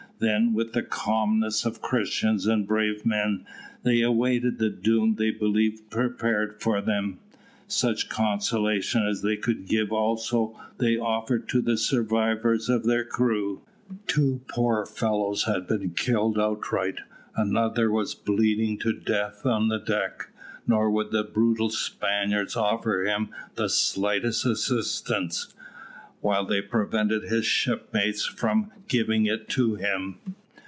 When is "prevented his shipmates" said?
26.61-28.23